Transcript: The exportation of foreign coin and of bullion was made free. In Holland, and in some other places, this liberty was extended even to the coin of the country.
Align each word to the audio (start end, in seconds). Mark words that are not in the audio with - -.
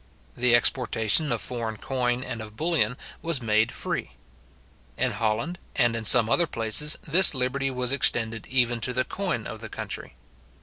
The 0.35 0.55
exportation 0.55 1.31
of 1.31 1.41
foreign 1.41 1.77
coin 1.77 2.23
and 2.23 2.41
of 2.41 2.55
bullion 2.55 2.97
was 3.21 3.39
made 3.39 3.71
free. 3.71 4.13
In 4.97 5.11
Holland, 5.11 5.59
and 5.75 5.95
in 5.95 6.05
some 6.05 6.27
other 6.27 6.47
places, 6.47 6.97
this 7.03 7.35
liberty 7.35 7.69
was 7.69 7.91
extended 7.91 8.47
even 8.47 8.81
to 8.81 8.93
the 8.93 9.05
coin 9.05 9.45
of 9.45 9.61
the 9.61 9.69
country. 9.69 10.15